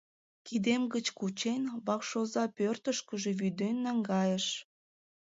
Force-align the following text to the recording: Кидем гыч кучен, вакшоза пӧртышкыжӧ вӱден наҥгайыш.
Кидем 0.45 0.83
гыч 0.93 1.05
кучен, 1.17 1.61
вакшоза 1.85 2.43
пӧртышкыжӧ 2.57 3.31
вӱден 3.39 3.75
наҥгайыш. 3.85 4.45